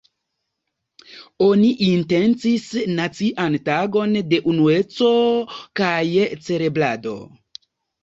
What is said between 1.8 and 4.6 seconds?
intencis nacian tagon de